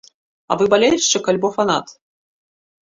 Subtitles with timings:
[0.47, 1.97] А вы балельшчык альбо фанат?